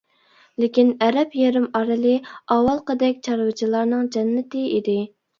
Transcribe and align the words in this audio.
لېكىن 0.61 0.87
ئەرەب 1.07 1.35
يېرىم 1.39 1.67
ئارىلى 1.79 2.13
ئاۋۋالقىدەك 2.55 3.19
چارۋىچىلارنىڭ 3.27 4.09
جەننىتى 4.17 4.65
ئىدى. 4.79 4.97